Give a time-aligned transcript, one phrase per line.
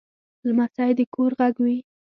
[0.47, 1.77] لمسی د کور غږ وي.